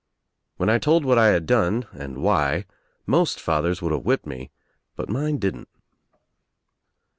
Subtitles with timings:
[0.57, 2.65] When I told what I had done and why
[3.05, 4.49] most fathers would have whipped me
[4.95, 5.69] but mine didn't.